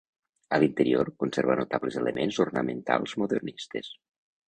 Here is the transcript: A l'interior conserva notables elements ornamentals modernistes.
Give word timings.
A 0.55 0.57
l'interior 0.63 1.11
conserva 1.25 1.59
notables 1.61 2.01
elements 2.03 2.43
ornamentals 2.49 3.17
modernistes. 3.25 3.97